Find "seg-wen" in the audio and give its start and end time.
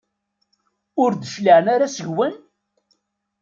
1.95-2.35